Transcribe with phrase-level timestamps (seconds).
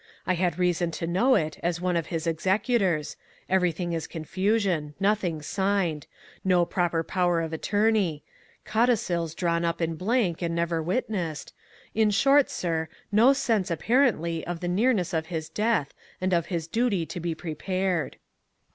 [0.25, 3.15] "I had reason to know it as one of his executors,
[3.47, 6.07] everything is confusion, nothing signed,
[6.43, 8.23] no proper power of attorney,
[8.65, 11.53] codicils drawn up in blank and never witnessed,
[11.93, 16.65] in short, sir, no sense apparently of the nearness of his death and of his
[16.67, 18.17] duty to be prepared.